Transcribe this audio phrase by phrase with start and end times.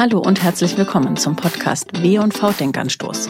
[0.00, 3.28] Hallo und herzlich willkommen zum Podcast W&V Denkanstoß.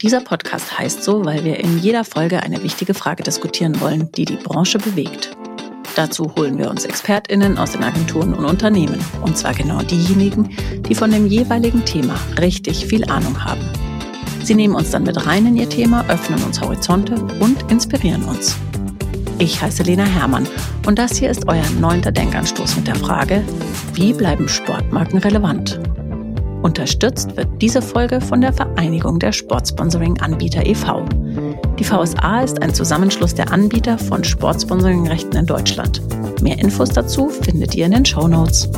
[0.00, 4.24] Dieser Podcast heißt so, weil wir in jeder Folge eine wichtige Frage diskutieren wollen, die
[4.24, 5.36] die Branche bewegt.
[5.96, 8.98] Dazu holen wir uns ExpertInnen aus den Agenturen und Unternehmen.
[9.20, 10.56] Und zwar genau diejenigen,
[10.88, 13.68] die von dem jeweiligen Thema richtig viel Ahnung haben.
[14.42, 18.56] Sie nehmen uns dann mit rein in ihr Thema, öffnen uns Horizonte und inspirieren uns.
[19.40, 20.46] Ich heiße Lena Hermann
[20.86, 23.42] und das hier ist euer neunter Denkanstoß mit der Frage,
[23.94, 25.80] wie bleiben Sportmarken relevant?
[26.62, 31.06] Unterstützt wird diese Folge von der Vereinigung der Sportsponsoring-Anbieter e.V.
[31.78, 36.02] Die VSA ist ein Zusammenschluss der Anbieter von Sportsponsoring-Rechten in Deutschland.
[36.42, 38.70] Mehr Infos dazu findet ihr in den Show Notes.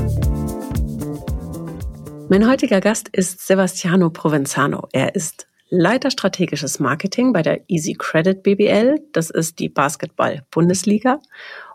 [2.29, 4.87] Mein heutiger Gast ist Sebastiano Provenzano.
[4.93, 9.01] Er ist Leiter strategisches Marketing bei der Easy Credit BBL.
[9.13, 11.19] Das ist die Basketball-Bundesliga.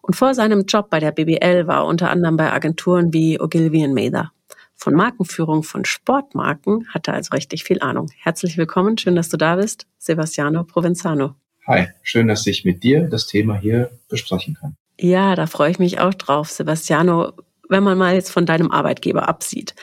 [0.02, 3.88] Und vor seinem Job bei der BBL war er unter anderem bei Agenturen wie Ogilvy
[3.90, 4.32] Mather.
[4.80, 8.12] Von Markenführung von Sportmarken hat er also richtig viel Ahnung.
[8.16, 11.34] Herzlich willkommen, schön, dass du da bist, Sebastiano Provenzano.
[11.66, 14.78] Hi, schön, dass ich mit dir das Thema hier besprechen kann.
[15.00, 17.34] Ja, da freue ich mich auch drauf, Sebastiano.
[17.68, 19.74] Wenn man mal jetzt von deinem Arbeitgeber absieht,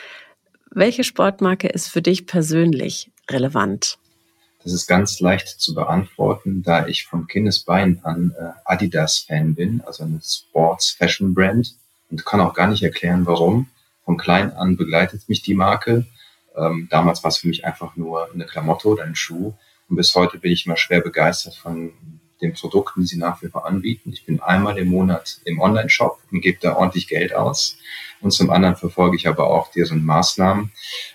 [0.71, 3.97] welche Sportmarke ist für dich persönlich relevant?
[4.63, 10.05] Das ist ganz leicht zu beantworten, da ich von Kindesbeinen an äh, Adidas-Fan bin, also
[10.05, 11.75] eine Sports-Fashion-Brand
[12.09, 13.67] und kann auch gar nicht erklären, warum.
[14.05, 16.05] Von klein an begleitet mich die Marke.
[16.55, 19.53] Ähm, damals war es für mich einfach nur eine Klamotte oder ein Schuh.
[19.89, 21.91] Und bis heute bin ich immer schwer begeistert von
[22.41, 24.11] den Produkten, die sie nach wie vor anbieten.
[24.11, 27.77] Ich bin einmal im Monat im Online-Shop und gebe da ordentlich Geld aus.
[28.21, 30.71] Und zum anderen verfolge ich aber auch deren Maßnahmen.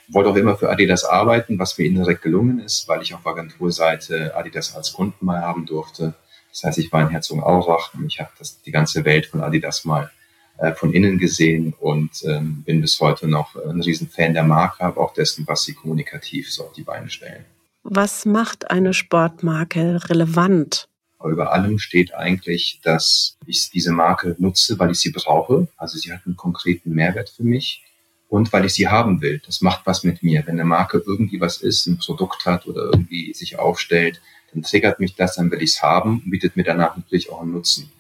[0.09, 4.37] Wollte auch immer für Adidas arbeiten, was mir indirekt gelungen ist, weil ich auf Agenturseite
[4.37, 6.15] Adidas als Kunden mal haben durfte.
[6.51, 9.85] Das heißt, ich war in Herzogenaurach und ich habe das, die ganze Welt von Adidas
[9.85, 10.11] mal
[10.61, 15.00] äh, von innen gesehen und ähm, bin bis heute noch ein Riesenfan der Marke, aber
[15.00, 17.47] auch dessen, was sie kommunikativ so auf die Beine stellen.
[17.82, 20.87] Was macht eine Sportmarke relevant?
[21.25, 25.66] Über allem steht eigentlich, dass ich diese Marke nutze, weil ich sie brauche.
[25.78, 27.82] Also sie hat einen konkreten Mehrwert für mich
[28.28, 29.41] und weil ich sie haben will.
[29.44, 30.47] Das macht was mit mir.
[30.47, 34.20] Wenn eine Marke irgendwie was ist, ein Produkt hat oder irgendwie sich aufstellt,
[34.53, 37.41] dann triggert mich das, dann will ich es haben und bietet mir danach natürlich auch
[37.41, 37.91] einen Nutzen.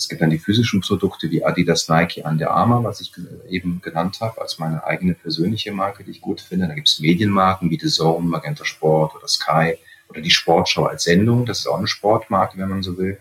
[0.00, 3.12] Es gibt dann die physischen Produkte wie Adidas, Nike, Under Armour, was ich
[3.48, 6.68] eben genannt habe, als meine eigene persönliche Marke, die ich gut finde.
[6.68, 9.74] Da gibt es Medienmarken wie The Zone, Magenta Sport oder Sky
[10.08, 11.46] oder die Sportschau als Sendung.
[11.46, 13.18] Das ist auch eine Sportmarke, wenn man so will.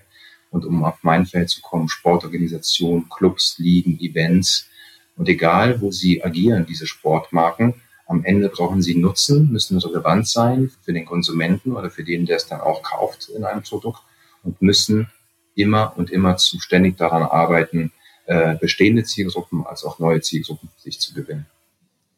[0.51, 4.69] Und um auf mein Feld zu kommen, Sportorganisationen, Clubs, Ligen, Events.
[5.15, 7.73] Und egal, wo sie agieren, diese Sportmarken,
[8.05, 12.37] am Ende brauchen sie Nutzen, müssen relevant sein für den Konsumenten oder für den, der
[12.37, 14.03] es dann auch kauft in einem Produkt
[14.43, 15.09] und müssen
[15.57, 17.91] immer und immer zuständig daran arbeiten,
[18.25, 21.45] äh, bestehende Zielgruppen als auch neue Zielgruppen für sich zu gewinnen.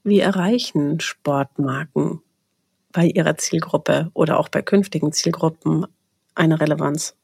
[0.03, 2.21] Wie erreichen Sportmarken
[2.91, 5.85] bei ihrer Zielgruppe oder auch bei künftigen Zielgruppen
[6.35, 7.15] eine Relevanz?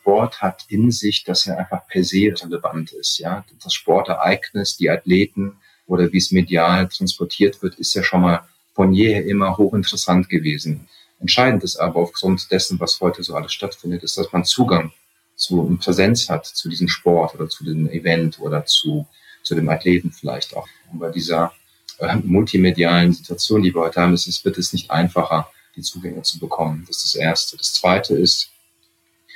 [0.00, 3.18] Sport hat in sich, dass er einfach per se relevant ist.
[3.18, 5.56] Ja, das Sportereignis, die Athleten
[5.86, 10.88] oder wie es medial transportiert wird, ist ja schon mal von jeher immer hochinteressant gewesen.
[11.18, 14.92] Entscheidend ist aber aufgrund dessen, was heute so alles stattfindet, ist, dass man Zugang
[15.36, 19.06] zu einer Präsenz hat zu diesem Sport oder zu diesem Event oder zu,
[19.42, 20.66] zu dem Athleten vielleicht auch.
[20.90, 21.52] Und bei dieser
[21.98, 26.22] äh, multimedialen Situation, die wir heute haben, ist es, wird es nicht einfacher, die Zugänge
[26.22, 26.84] zu bekommen.
[26.88, 27.56] Das ist das Erste.
[27.58, 28.50] Das Zweite ist,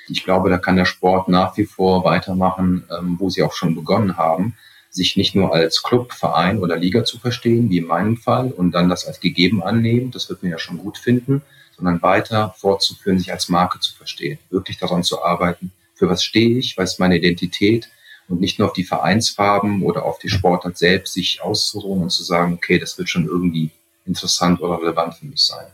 [0.08, 3.74] ich glaube, da kann der Sport nach wie vor weitermachen, ähm, wo sie auch schon
[3.74, 4.56] begonnen haben,
[4.90, 8.72] sich nicht nur als Club, Verein oder Liga zu verstehen, wie in meinem Fall, und
[8.72, 11.42] dann das als gegeben annehmen, das wird mir ja schon gut finden,
[11.76, 16.58] sondern weiter fortzuführen, sich als Marke zu verstehen, wirklich daran zu arbeiten, für was stehe
[16.58, 17.90] ich, was ist meine Identität,
[18.26, 22.22] und nicht nur auf die Vereinsfarben oder auf die Sportart selbst sich auszuruhen und zu
[22.22, 23.70] sagen, okay, das wird schon irgendwie
[24.06, 25.66] interessant oder relevant für mich sein.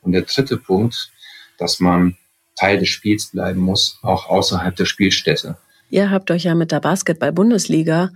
[0.00, 1.12] Und der dritte Punkt,
[1.58, 2.16] dass man
[2.56, 5.58] Teil des Spiels bleiben muss, auch außerhalb der Spielstätte.
[5.90, 8.10] Ihr habt euch ja mit der Basketball-Bundesliga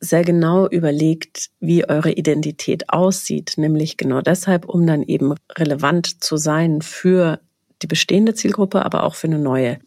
[0.00, 6.36] sehr genau überlegt, wie eure Identität aussieht, nämlich genau deshalb, um dann eben relevant zu
[6.36, 7.40] sein für
[7.80, 9.78] die bestehende Zielgruppe, aber auch für eine neue.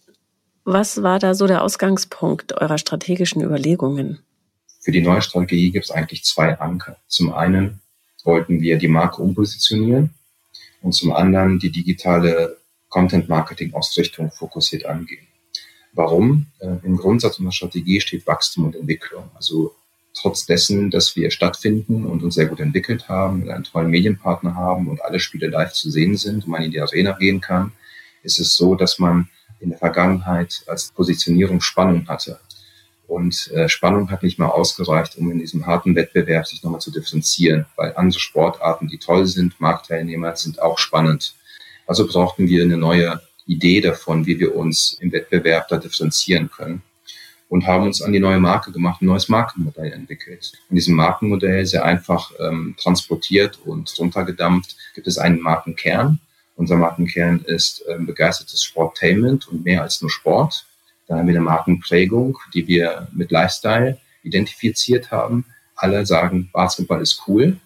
[0.67, 4.17] Was war da so der Ausgangspunkt eurer strategischen Überlegungen?
[4.81, 6.97] Für die neue Strategie gibt es eigentlich zwei Anker.
[7.07, 7.81] Zum einen
[8.23, 10.09] wollten wir die Marke umpositionieren
[10.81, 12.57] und zum anderen die digitale
[12.89, 15.27] Content-Marketing-Ausrichtung fokussiert angehen.
[15.94, 16.47] Warum?
[16.57, 19.29] Äh, Im Grundsatz unserer Strategie steht Wachstum und Entwicklung.
[19.35, 19.75] Also
[20.15, 24.88] trotz dessen, dass wir stattfinden und uns sehr gut entwickelt haben, einen tollen Medienpartner haben
[24.88, 27.71] und alle Spiele live zu sehen sind und man in die Arena gehen kann,
[28.23, 29.29] ist es so, dass man
[29.65, 32.39] in der Vergangenheit als Positionierung Spannung hatte.
[33.07, 36.91] Und äh, Spannung hat nicht mal ausgereicht, um in diesem harten Wettbewerb sich nochmal zu
[36.91, 41.35] differenzieren, weil andere Sportarten, die toll sind, Marktteilnehmer, sind auch spannend.
[41.85, 46.81] Also brauchten wir eine neue Idee davon, wie wir uns im Wettbewerb da differenzieren können
[47.50, 50.53] und haben uns an die neue Marke gemacht, ein neues Markenmodell entwickelt.
[50.69, 56.19] In diesem Markenmodell sehr einfach ähm, transportiert und runtergedampft gibt es einen Markenkern.
[56.55, 60.65] Unser Markenkern ist ähm, begeistertes Sportainment und mehr als nur Sport.
[61.07, 65.45] Dann haben wir eine Markenprägung, die wir mit Lifestyle identifiziert haben.
[65.75, 67.57] Alle sagen, Basketball ist cool.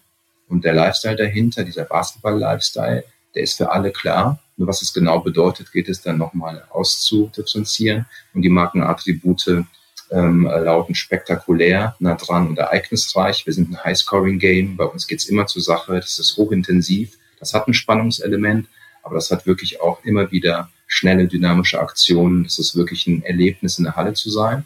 [0.48, 3.04] Und der Lifestyle dahinter, dieser Basketball-Lifestyle,
[3.34, 4.40] der ist für alle klar.
[4.56, 8.06] Nur was es genau bedeutet, geht es dann nochmal auszudifferenzieren.
[8.34, 9.64] Und die Markenattribute
[10.10, 13.46] ähm, lauten spektakulär, nah dran und ereignisreich.
[13.46, 14.76] Wir sind ein High-Scoring-Game.
[14.76, 15.94] Bei uns geht's immer zur Sache.
[15.94, 17.16] Das ist hochintensiv.
[17.38, 18.66] Das hat ein Spannungselement,
[19.10, 22.44] aber das hat wirklich auch immer wieder schnelle, dynamische Aktionen.
[22.44, 24.64] Das ist wirklich ein Erlebnis, in der Halle zu sein.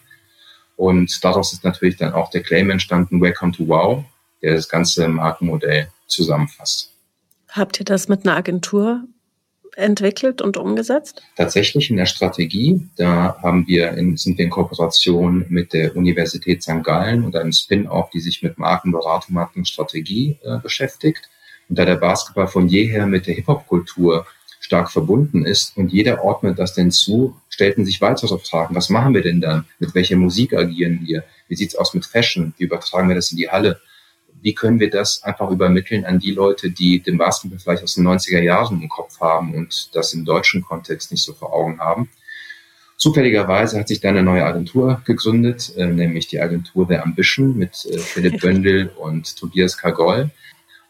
[0.77, 4.05] Und daraus ist natürlich dann auch der Claim entstanden, Welcome to Wow,
[4.43, 6.93] der das ganze Markenmodell zusammenfasst.
[7.49, 9.05] Habt ihr das mit einer Agentur
[9.77, 11.23] entwickelt und umgesetzt?
[11.37, 16.63] Tatsächlich in der Strategie, da haben wir in, sind wir in Kooperation mit der Universität
[16.63, 16.85] St.
[16.85, 21.31] Gallen und einem Spin-off, die sich mit Markenberatung, Markenstrategie äh, beschäftigt.
[21.69, 24.27] Und da der Basketball von jeher mit der Hip-Hop-Kultur
[24.61, 28.75] stark verbunden ist und jeder ordnet das denn zu, stellten sich weitere Fragen.
[28.75, 29.67] Was machen wir denn dann?
[29.79, 31.23] Mit welcher Musik agieren wir?
[31.49, 32.55] Wie sieht's aus mit Fashion?
[32.57, 33.81] Wie übertragen wir das in die Halle?
[34.41, 38.07] Wie können wir das einfach übermitteln an die Leute, die den Basketball vielleicht aus den
[38.07, 42.09] 90er Jahren im Kopf haben und das im deutschen Kontext nicht so vor Augen haben?
[42.97, 47.85] Zufälligerweise hat sich da eine neue Agentur gegründet, äh, nämlich die Agentur The Ambition mit
[47.85, 50.31] äh, Philipp Bündel und Tobias Kagol.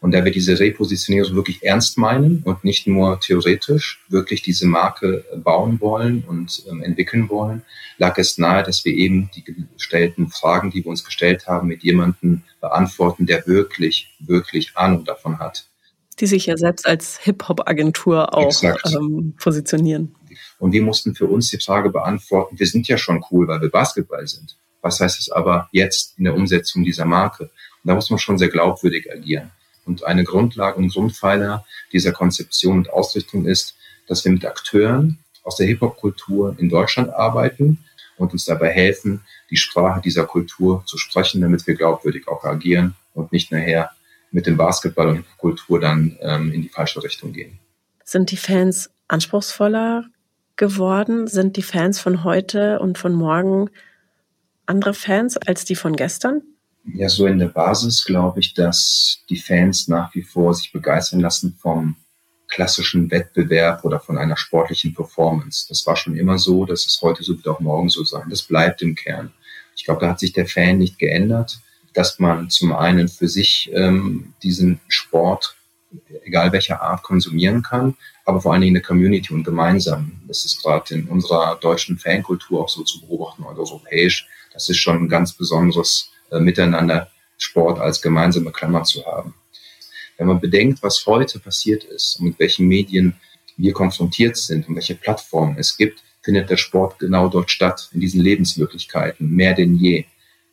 [0.05, 5.25] Und da wir diese Repositionierung wirklich ernst meinen und nicht nur theoretisch wirklich diese Marke
[5.43, 7.63] bauen wollen und ähm, entwickeln wollen,
[7.97, 11.81] lag es nahe, dass wir eben die gestellten Fragen, die wir uns gestellt haben, mit
[11.81, 15.65] jemandem beantworten, der wirklich, wirklich Ahnung davon hat.
[16.19, 20.13] Die sich ja selbst als Hip-Hop-Agentur auch ähm, positionieren.
[20.59, 23.71] Und wir mussten für uns die Frage beantworten, wir sind ja schon cool, weil wir
[23.71, 24.55] Basketball sind.
[24.83, 27.45] Was heißt es aber jetzt in der Umsetzung dieser Marke?
[27.45, 27.49] Und
[27.85, 29.49] da muss man schon sehr glaubwürdig agieren.
[29.85, 33.75] Und eine Grundlage und Grundpfeiler dieser Konzeption und Ausrichtung ist,
[34.07, 37.85] dass wir mit Akteuren aus der Hip-Hop-Kultur in Deutschland arbeiten
[38.17, 42.95] und uns dabei helfen, die Sprache dieser Kultur zu sprechen, damit wir glaubwürdig auch agieren
[43.13, 43.91] und nicht nachher
[44.31, 47.59] mit dem Basketball und Kultur dann ähm, in die falsche Richtung gehen.
[48.03, 50.05] Sind die Fans anspruchsvoller
[50.55, 51.27] geworden?
[51.27, 53.69] Sind die Fans von heute und von morgen
[54.65, 56.41] andere Fans als die von gestern?
[56.93, 61.19] Ja, so in der Basis glaube ich, dass die Fans nach wie vor sich begeistern
[61.19, 61.95] lassen vom
[62.47, 65.65] klassischen Wettbewerb oder von einer sportlichen Performance.
[65.67, 68.29] Das war schon immer so, das ist heute so, wird auch morgen so sein.
[68.29, 69.33] Das bleibt im Kern.
[69.75, 71.59] Ich glaube, da hat sich der Fan nicht geändert,
[71.93, 75.57] dass man zum einen für sich ähm, diesen Sport,
[76.23, 77.95] egal welcher Art, konsumieren kann,
[78.25, 80.21] aber vor allen Dingen eine Community und gemeinsam.
[80.27, 84.27] Das ist gerade in unserer deutschen Fankultur auch so zu beobachten oder europäisch.
[84.53, 89.33] Das ist schon ein ganz besonderes äh, miteinander Sport als gemeinsame Klammer zu haben.
[90.17, 93.15] Wenn man bedenkt, was heute passiert ist und mit welchen Medien
[93.57, 97.99] wir konfrontiert sind und welche Plattformen es gibt, findet der Sport genau dort statt, in
[97.99, 100.05] diesen Lebensmöglichkeiten, mehr denn je.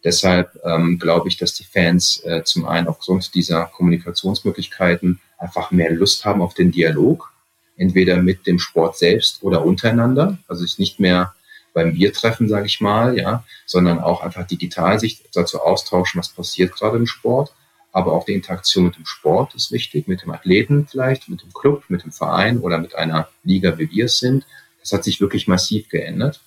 [0.04, 5.92] Deshalb ähm, glaube ich, dass die Fans äh, zum einen aufgrund dieser Kommunikationsmöglichkeiten einfach mehr
[5.92, 7.32] Lust haben auf den Dialog,
[7.76, 11.34] entweder mit dem Sport selbst oder untereinander, also sich nicht mehr
[11.72, 16.74] beim Biertreffen, sage ich mal, ja, sondern auch einfach digital sich dazu austauschen, was passiert
[16.74, 17.52] gerade im Sport.
[17.92, 21.52] Aber auch die Interaktion mit dem Sport ist wichtig, mit dem Athleten vielleicht, mit dem
[21.52, 24.46] Club, mit dem Verein oder mit einer Liga, wie wir es sind.
[24.80, 26.40] Das hat sich wirklich massiv geändert.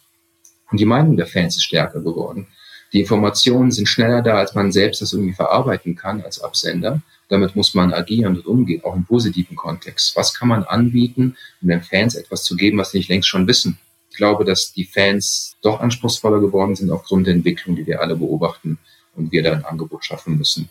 [0.72, 2.48] Und die Meinung der Fans ist stärker geworden.
[2.94, 7.02] Die Informationen sind schneller da, als man selbst das irgendwie verarbeiten kann als Absender.
[7.30, 10.16] Damit muss man agieren und umgehen, auch im positiven Kontext.
[10.16, 13.48] Was kann man anbieten, um den Fans etwas zu geben, was sie nicht längst schon
[13.48, 13.80] wissen?
[14.16, 18.16] Ich glaube, dass die Fans doch anspruchsvoller geworden sind aufgrund der Entwicklung, die wir alle
[18.16, 18.80] beobachten
[19.14, 20.70] und wir da ein Angebot schaffen müssen.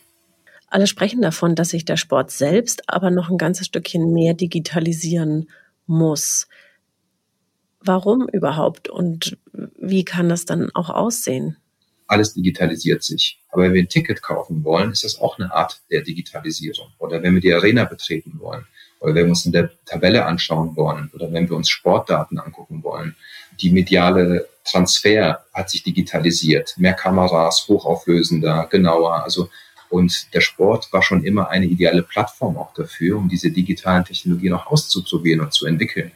[0.69, 5.51] Alle sprechen davon, dass sich der Sport selbst aber noch ein ganzes Stückchen mehr digitalisieren
[5.87, 6.49] muss.
[7.81, 9.37] Warum überhaupt und
[9.79, 11.59] wie kann das dann auch aussehen?
[12.07, 13.43] Alles digitalisiert sich.
[13.51, 16.95] Aber wenn wir ein Ticket kaufen wollen, ist das auch eine Art der Digitalisierung.
[16.97, 18.65] Oder wenn wir die Arena betreten wollen,
[19.01, 22.83] oder wenn wir uns in der Tabelle anschauen wollen, oder wenn wir uns Sportdaten angucken
[22.83, 23.17] wollen,
[23.61, 26.75] die mediale Transfer hat sich digitalisiert.
[26.77, 29.23] Mehr Kameras, hochauflösender, genauer.
[29.23, 29.51] Also,
[29.91, 34.55] und der Sport war schon immer eine ideale Plattform auch dafür, um diese digitalen Technologien
[34.55, 36.13] auch auszuprobieren und zu entwickeln.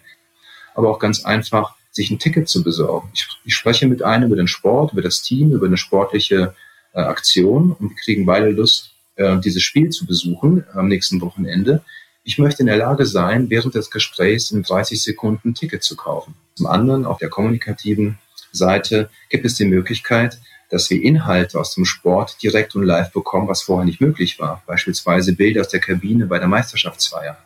[0.74, 3.10] Aber auch ganz einfach, sich ein Ticket zu besorgen.
[3.12, 6.54] Ich, ich spreche mit einem über den Sport, über das Team, über eine sportliche
[6.92, 11.82] äh, Aktion und wir kriegen beide Lust, äh, dieses Spiel zu besuchen am nächsten Wochenende.
[12.28, 15.96] Ich möchte in der Lage sein, während des Gesprächs in 30 Sekunden ein Ticket zu
[15.96, 16.34] kaufen.
[16.56, 18.18] Zum anderen, auf der kommunikativen
[18.52, 23.48] Seite, gibt es die Möglichkeit, dass wir Inhalte aus dem Sport direkt und live bekommen,
[23.48, 24.62] was vorher nicht möglich war.
[24.66, 27.38] Beispielsweise Bilder aus der Kabine bei der Meisterschaftsfeier.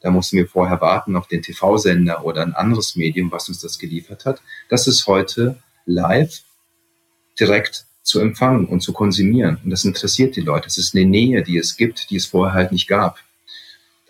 [0.00, 3.78] Da mussten wir vorher warten auf den TV-Sender oder ein anderes Medium, was uns das
[3.78, 4.40] geliefert hat.
[4.70, 6.40] Das ist heute live
[7.38, 9.58] direkt zu empfangen und zu konsumieren.
[9.62, 10.68] Und das interessiert die Leute.
[10.68, 13.18] Es ist eine Nähe, die es gibt, die es vorher halt nicht gab.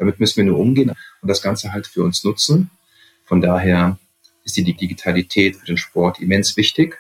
[0.03, 2.73] Damit müssen wir nur umgehen und das Ganze halt für uns nutzen.
[3.25, 3.99] Von daher
[4.43, 6.99] ist die Digitalität für den Sport immens wichtig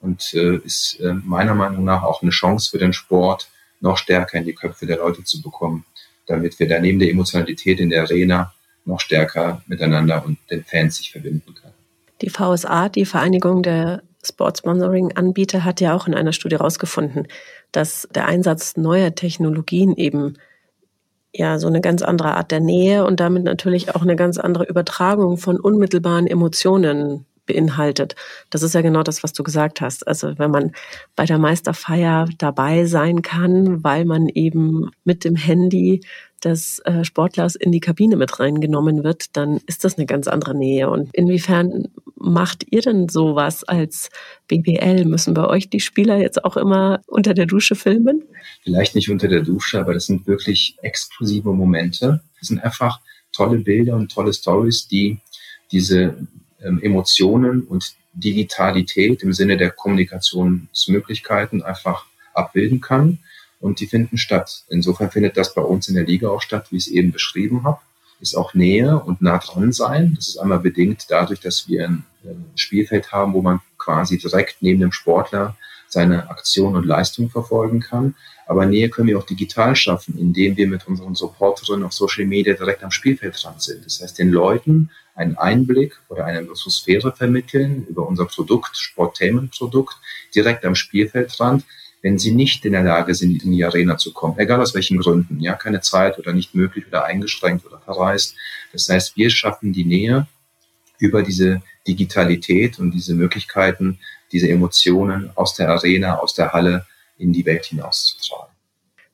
[0.00, 4.38] und äh, ist äh, meiner Meinung nach auch eine Chance für den Sport, noch stärker
[4.38, 5.84] in die Köpfe der Leute zu bekommen,
[6.26, 8.52] damit wir da neben der Emotionalität in der Arena
[8.84, 11.74] noch stärker miteinander und den Fans sich verbinden können.
[12.20, 17.28] Die VSA, die Vereinigung der Sportsponsoring-Anbieter, hat ja auch in einer Studie herausgefunden,
[17.70, 20.36] dass der Einsatz neuer Technologien eben
[21.32, 24.64] ja so eine ganz andere Art der Nähe und damit natürlich auch eine ganz andere
[24.64, 28.14] Übertragung von unmittelbaren Emotionen beinhaltet.
[28.50, 30.06] Das ist ja genau das, was du gesagt hast.
[30.06, 30.72] Also wenn man
[31.16, 36.00] bei der Meisterfeier dabei sein kann, weil man eben mit dem Handy
[36.44, 40.56] des äh, Sportlers in die Kabine mit reingenommen wird, dann ist das eine ganz andere
[40.56, 40.90] Nähe.
[40.90, 44.10] Und inwiefern macht ihr denn sowas als
[44.48, 45.04] BBL?
[45.04, 48.22] Müssen bei euch die Spieler jetzt auch immer unter der Dusche filmen?
[48.62, 52.20] Vielleicht nicht unter der Dusche, aber das sind wirklich exklusive Momente.
[52.38, 53.00] Das sind einfach
[53.32, 55.18] tolle Bilder und tolle Stories, die
[55.72, 56.26] diese
[56.62, 63.18] ähm, Emotionen und Digitalität im Sinne der Kommunikationsmöglichkeiten einfach abbilden kann.
[63.60, 64.64] Und die finden statt.
[64.68, 67.64] Insofern findet das bei uns in der Liga auch statt, wie ich es eben beschrieben
[67.64, 67.78] habe.
[68.20, 70.14] Ist auch Nähe und nah dran sein.
[70.16, 72.04] Das ist einmal bedingt dadurch, dass wir ein,
[72.54, 75.56] Spielfeld haben, wo man quasi direkt neben dem Sportler
[75.88, 78.14] seine Aktion und Leistung verfolgen kann.
[78.46, 82.54] Aber Nähe können wir auch digital schaffen, indem wir mit unseren Supporterinnen auf Social Media
[82.54, 83.86] direkt am Spielfeld dran sind.
[83.86, 89.96] Das heißt, den Leuten einen Einblick oder eine Atmosphäre vermitteln über unser Produkt, Sportainment-Produkt,
[90.34, 91.64] direkt am Spielfeldrand,
[92.02, 94.98] wenn sie nicht in der Lage sind, in die Arena zu kommen, egal aus welchen
[94.98, 98.34] Gründen, ja, keine Zeit oder nicht möglich oder eingeschränkt oder verreist.
[98.72, 100.26] Das heißt, wir schaffen die Nähe
[100.98, 103.98] über diese Digitalität und diese Möglichkeiten,
[104.32, 106.86] diese Emotionen aus der Arena, aus der Halle
[107.18, 108.54] in die Welt hinauszutragen.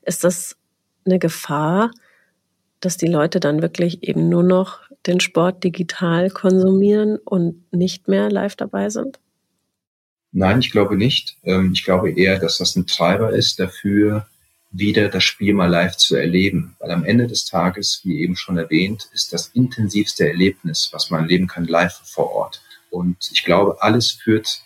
[0.03, 0.57] Ist das
[1.05, 1.91] eine Gefahr,
[2.81, 8.31] dass die Leute dann wirklich eben nur noch den Sport digital konsumieren und nicht mehr
[8.31, 9.19] live dabei sind?
[10.39, 11.39] Nein, ich glaube nicht.
[11.45, 14.27] Ähm, ich glaube eher, dass das ein Treiber ist dafür,
[14.71, 16.77] wieder das Spiel mal live zu erleben.
[16.79, 21.23] Weil am Ende des Tages, wie eben schon erwähnt, ist das intensivste Erlebnis, was man
[21.23, 22.61] erleben kann, live vor Ort.
[22.91, 24.61] Und ich glaube, alles führt,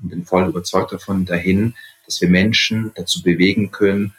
[0.00, 1.74] und bin voll überzeugt davon, dahin,
[2.06, 4.14] dass wir Menschen dazu bewegen können,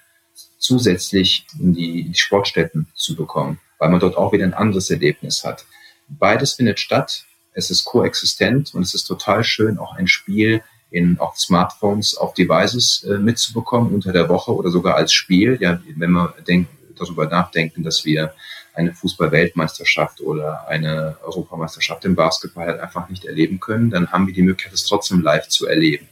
[0.59, 5.65] zusätzlich in die Sportstätten zu bekommen, weil man dort auch wieder ein anderes Erlebnis hat.
[6.07, 7.25] Beides findet statt.
[7.57, 10.61] Es ist koexistent und es ist total schön, auch ein Spiel
[10.91, 15.57] in auf Smartphones, auf Devices äh, mitzubekommen unter der Woche oder sogar als Spiel.
[15.59, 18.33] Ja, wenn wir denk, darüber nachdenken, dass wir
[18.75, 24.35] eine Fußball-Weltmeisterschaft oder eine Europameisterschaft im Basketball halt einfach nicht erleben können, dann haben wir
[24.35, 26.07] die Möglichkeit, es trotzdem live zu erleben.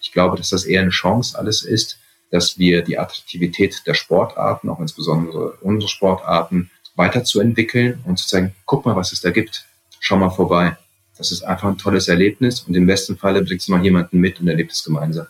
[0.00, 1.98] Ich glaube, dass das eher eine Chance alles ist,
[2.30, 8.86] dass wir die Attraktivität der Sportarten, auch insbesondere unsere Sportarten, weiterzuentwickeln und zu zeigen, guck
[8.86, 9.66] mal, was es da gibt.
[10.00, 10.76] Schau mal vorbei.
[11.18, 14.40] Das ist einfach ein tolles Erlebnis und im besten Falle bringt es noch jemanden mit
[14.40, 15.26] und erlebt es gemeinsam.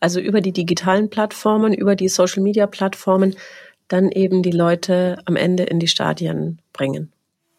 [0.00, 3.36] Also über die digitalen Plattformen, über die Social-Media-Plattformen
[3.88, 7.12] dann eben die Leute am Ende in die Stadien bringen.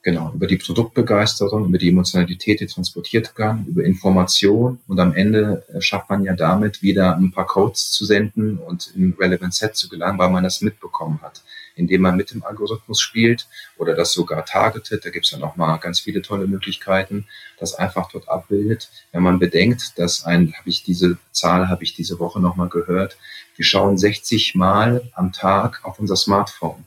[0.03, 5.63] Genau, über die Produktbegeisterung, über die Emotionalität, die transportiert kann, über Information und am Ende
[5.79, 9.89] schafft man ja damit wieder ein paar Codes zu senden und in Relevant Set zu
[9.89, 11.41] gelangen, weil man das mitbekommen hat
[11.75, 15.05] indem man mit dem Algorithmus spielt oder das sogar targetet.
[15.05, 17.27] Da gibt es ja nochmal ganz viele tolle Möglichkeiten,
[17.59, 18.89] das einfach dort abbildet.
[19.11, 23.17] Wenn man bedenkt, dass ein, habe ich diese Zahl, habe ich diese Woche nochmal gehört,
[23.55, 26.83] wir schauen 60 Mal am Tag auf unser Smartphone.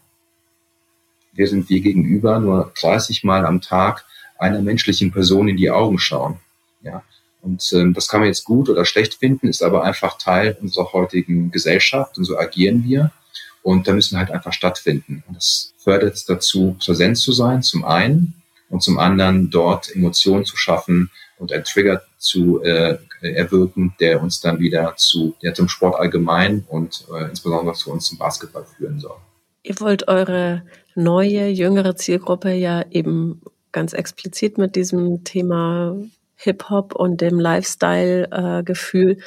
[1.33, 4.05] Während wir gegenüber nur 30 Mal am Tag
[4.39, 6.41] einer menschlichen Person in die Augen schauen.
[6.83, 7.03] Ja,
[7.43, 10.93] und ähm, das kann man jetzt gut oder schlecht finden, ist aber einfach Teil unserer
[10.93, 13.13] heutigen Gesellschaft und so agieren wir.
[13.63, 15.23] Und da müssen halt einfach stattfinden.
[15.27, 18.35] Und das fördert es dazu, präsent zu sein, zum einen,
[18.69, 24.41] und zum anderen dort Emotionen zu schaffen und ein Trigger zu äh, erwirken, der uns
[24.41, 29.01] dann wieder zu ja, zum Sport allgemein und äh, insbesondere zu uns zum Basketball führen
[29.01, 29.17] soll.
[29.63, 30.63] Ihr wollt eure
[30.95, 35.97] neue, jüngere Zielgruppe ja eben ganz explizit mit diesem Thema
[36.37, 39.23] Hip-Hop und dem Lifestyle-Gefühl äh,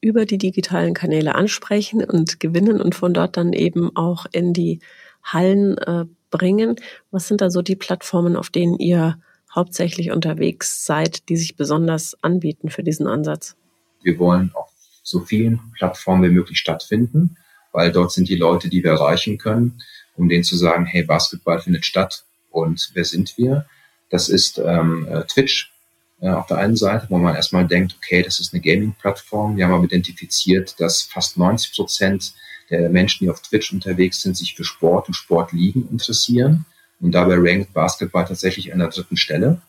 [0.00, 4.80] über die digitalen Kanäle ansprechen und gewinnen und von dort dann eben auch in die
[5.22, 6.76] Hallen äh, bringen.
[7.10, 9.18] Was sind da so die Plattformen, auf denen ihr
[9.54, 13.56] hauptsächlich unterwegs seid, die sich besonders anbieten für diesen Ansatz?
[14.02, 14.70] Wir wollen auf
[15.02, 17.36] so vielen Plattformen wie möglich stattfinden,
[17.72, 19.80] weil dort sind die Leute, die wir erreichen können,
[20.16, 23.66] um denen zu sagen, hey, Basketball findet statt und wer sind wir?
[24.10, 25.72] Das ist ähm, äh, Twitch
[26.20, 29.56] äh, auf der einen Seite, wo man erstmal denkt, okay, das ist eine Gaming-Plattform.
[29.56, 32.34] Wir haben aber identifiziert, dass fast 90 Prozent
[32.70, 36.64] der Menschen, die auf Twitch unterwegs sind, sich für Sport und Sportligen interessieren.
[37.00, 39.60] Und dabei rankt Basketball tatsächlich an der dritten Stelle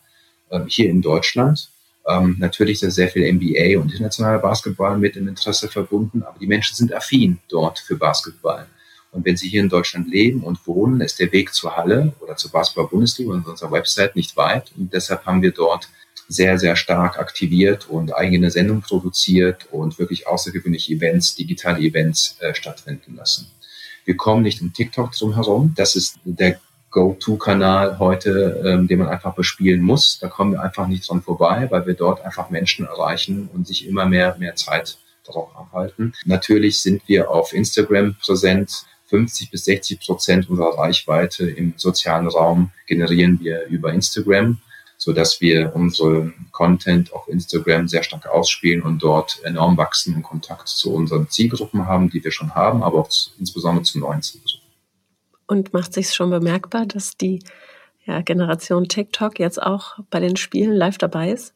[0.50, 1.70] äh, hier in Deutschland.
[2.08, 6.46] Ähm, natürlich ist sehr viel NBA und internationaler Basketball mit im Interesse verbunden, aber die
[6.46, 8.66] Menschen sind affin dort für Basketball.
[9.10, 12.36] Und wenn sie hier in Deutschland leben und wohnen, ist der Weg zur Halle oder
[12.36, 14.72] zur Basketball-Bundesliga und unserer Website nicht weit.
[14.76, 15.88] Und deshalb haben wir dort
[16.28, 22.54] sehr, sehr stark aktiviert und eigene Sendungen produziert und wirklich außergewöhnliche Events, digitale Events äh,
[22.54, 23.50] stattfinden lassen.
[24.04, 25.72] Wir kommen nicht um TikTok drum herum.
[25.76, 30.18] Das ist der Go-To-Kanal heute, ähm, den man einfach bespielen muss.
[30.18, 33.86] Da kommen wir einfach nicht dran vorbei, weil wir dort einfach Menschen erreichen und sich
[33.86, 36.14] immer mehr, mehr Zeit darauf abhalten.
[36.24, 38.84] Natürlich sind wir auf Instagram präsent.
[39.06, 44.58] 50 bis 60 Prozent unserer Reichweite im sozialen Raum generieren wir über Instagram
[44.98, 50.22] so dass wir unseren Content auf Instagram sehr stark ausspielen und dort enorm wachsen und
[50.24, 54.22] Kontakt zu unseren Zielgruppen haben, die wir schon haben, aber auch zu, insbesondere zu neuen
[54.22, 54.66] Zielgruppen.
[55.46, 57.42] Und macht sich schon bemerkbar, dass die
[58.04, 61.54] ja, Generation TikTok jetzt auch bei den Spielen live dabei ist?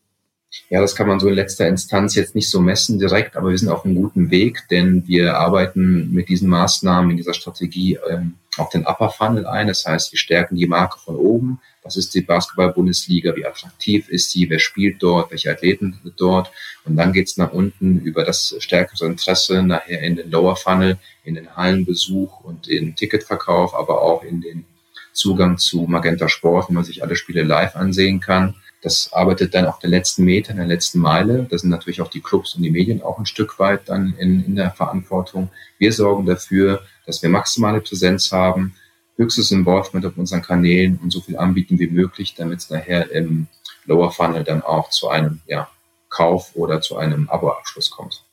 [0.69, 3.59] Ja, das kann man so in letzter Instanz jetzt nicht so messen direkt, aber wir
[3.59, 8.35] sind auf einem guten Weg, denn wir arbeiten mit diesen Maßnahmen, in dieser Strategie ähm,
[8.59, 9.69] auf den Upper Funnel ein.
[9.69, 11.61] Das heißt, wir stärken die Marke von oben.
[11.83, 13.35] Was ist die Basketball-Bundesliga?
[13.35, 14.49] Wie attraktiv ist sie?
[14.49, 15.31] Wer spielt dort?
[15.31, 16.53] Welche Athleten sind dort?
[16.85, 21.35] Und dann geht's nach unten über das stärkere Interesse nachher in den Lower Funnel, in
[21.35, 24.65] den Hallenbesuch und den Ticketverkauf, aber auch in den
[25.13, 28.55] Zugang zu Magenta Sport, wo man sich alle Spiele live ansehen kann.
[28.83, 31.47] Das arbeitet dann auf der letzten Meter, in der letzten Meile.
[31.49, 34.45] Da sind natürlich auch die Clubs und die Medien auch ein Stück weit dann in,
[34.45, 35.51] in der Verantwortung.
[35.79, 38.75] Wir sorgen dafür, dass wir maximale Präsenz haben,
[39.17, 43.47] höchstes Involvement auf unseren Kanälen und so viel anbieten wie möglich, damit es nachher im
[43.87, 45.69] Lower Funnel dann auch zu einem ja,
[46.09, 48.25] Kauf oder zu einem Abo-Abschluss kommt.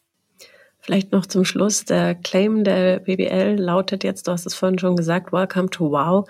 [0.79, 4.95] Vielleicht noch zum Schluss, der Claim der BBL lautet jetzt, du hast es vorhin schon
[4.95, 6.27] gesagt, Welcome to Wow.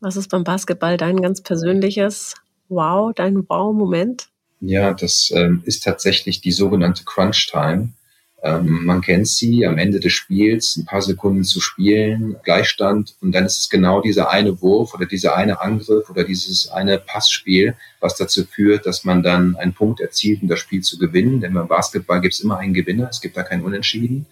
[0.00, 2.34] Was ist beim Basketball dein ganz persönliches
[2.70, 4.28] Wow, dein Wow-Moment?
[4.60, 7.90] Ja, das ähm, ist tatsächlich die sogenannte Crunch Time.
[8.44, 13.32] Ähm, man kennt sie am Ende des Spiels, ein paar Sekunden zu spielen, Gleichstand und
[13.32, 17.74] dann ist es genau dieser eine Wurf oder dieser eine Angriff oder dieses eine Passspiel,
[17.98, 21.40] was dazu führt, dass man dann einen Punkt erzielt, um das Spiel zu gewinnen.
[21.40, 24.26] Denn beim Basketball gibt es immer einen Gewinner, es gibt da keinen Unentschieden.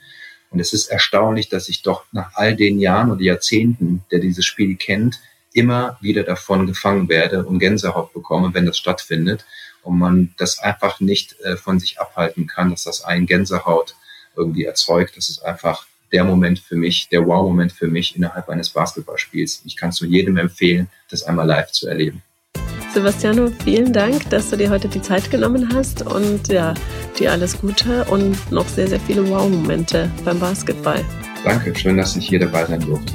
[0.51, 4.47] Und es ist erstaunlich, dass ich doch nach all den Jahren oder Jahrzehnten, der dieses
[4.47, 5.19] Spiel kennt,
[5.59, 9.45] immer wieder davon gefangen werde und Gänsehaut bekomme, wenn das stattfindet
[9.83, 13.97] und man das einfach nicht äh, von sich abhalten kann, dass das einen Gänsehaut
[14.37, 15.17] irgendwie erzeugt.
[15.17, 19.63] Das ist einfach der Moment für mich, der Wow-Moment für mich innerhalb eines Basketballspiels.
[19.67, 22.23] Ich kann es nur jedem empfehlen, das einmal live zu erleben.
[22.95, 26.73] Sebastiano, vielen Dank, dass du dir heute die Zeit genommen hast und ja,
[27.19, 31.05] dir alles Gute und noch sehr, sehr viele Wow-Momente beim Basketball.
[31.45, 33.13] Danke, schön, dass ich hier dabei sein durfte.